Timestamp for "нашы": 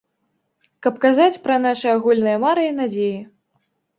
1.67-1.87